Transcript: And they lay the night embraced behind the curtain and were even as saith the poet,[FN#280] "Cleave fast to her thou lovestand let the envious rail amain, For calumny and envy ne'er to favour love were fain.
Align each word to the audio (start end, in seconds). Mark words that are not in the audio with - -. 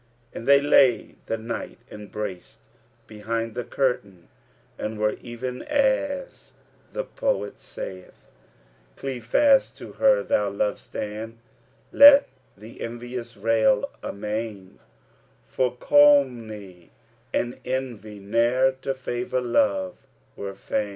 And 0.33 0.47
they 0.47 0.59
lay 0.59 1.13
the 1.27 1.37
night 1.37 1.77
embraced 1.91 2.61
behind 3.05 3.53
the 3.53 3.63
curtain 3.63 4.29
and 4.79 4.97
were 4.97 5.15
even 5.21 5.61
as 5.61 6.25
saith 6.31 6.53
the 6.91 7.03
poet,[FN#280] 7.03 8.11
"Cleave 8.95 9.23
fast 9.27 9.77
to 9.77 9.91
her 9.91 10.23
thou 10.23 10.49
lovestand 10.49 11.35
let 11.91 12.27
the 12.57 12.81
envious 12.81 13.37
rail 13.37 13.91
amain, 14.01 14.79
For 15.47 15.75
calumny 15.77 16.89
and 17.31 17.59
envy 17.63 18.17
ne'er 18.17 18.71
to 18.81 18.95
favour 18.95 19.39
love 19.41 19.97
were 20.35 20.55
fain. 20.55 20.89